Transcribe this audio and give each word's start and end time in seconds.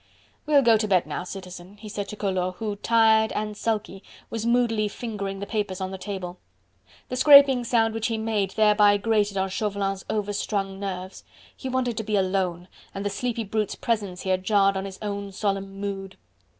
"We'll 0.47 0.63
go 0.63 0.77
to 0.77 0.87
bed 0.87 1.05
now, 1.05 1.23
Citizen," 1.23 1.77
he 1.77 1.87
said 1.87 2.07
to 2.07 2.15
Collot, 2.15 2.55
who, 2.55 2.75
tired 2.77 3.31
and 3.33 3.55
sulky, 3.55 4.01
was 4.31 4.47
moodily 4.47 4.87
fingering 4.87 5.37
the 5.39 5.45
papers 5.45 5.79
on 5.79 5.91
the 5.91 5.97
table. 5.99 6.39
The 7.09 7.15
scraping 7.15 7.63
sound 7.65 7.93
which 7.93 8.07
he 8.07 8.17
made 8.17 8.49
thereby 8.49 8.97
grated 8.97 9.37
on 9.37 9.49
Chauvelin's 9.49 10.03
overstrung 10.09 10.79
nerves. 10.79 11.23
He 11.55 11.69
wanted 11.69 11.97
to 11.97 12.03
be 12.03 12.15
alone, 12.15 12.67
and 12.95 13.05
the 13.05 13.11
sleepy 13.11 13.43
brute's 13.43 13.75
presence 13.75 14.21
here 14.21 14.37
jarred 14.37 14.75
on 14.75 14.85
his 14.85 14.97
own 15.03 15.31
solemn 15.33 15.79
mood. 15.79 16.17